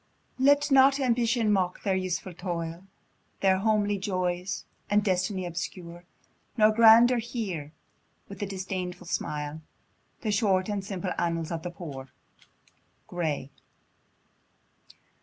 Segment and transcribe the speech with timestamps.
[0.39, 2.85] Let not Ambition mock their useful toil,
[3.41, 6.05] Their homely joys, and destiny obscure;
[6.57, 7.71] Nor Grandeur hear,
[8.27, 9.61] with a disdainful smile,
[10.21, 12.09] The short and simple annals of the Poor.
[13.05, 13.51] Gray.